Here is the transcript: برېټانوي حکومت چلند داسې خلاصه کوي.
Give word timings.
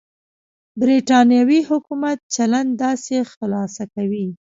برېټانوي 0.81 1.59
حکومت 1.69 2.17
چلند 2.35 2.69
داسې 2.83 3.15
خلاصه 3.31 3.83
کوي. 3.93 4.27